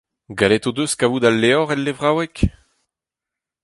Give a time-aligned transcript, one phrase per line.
[0.39, 2.35] Gallet o deus kavout al levr el levraoueg?